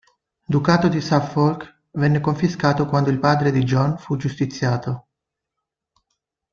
[0.53, 5.09] Ducato di Suffolk venne confiscato quando il padre di John fu giustiziato.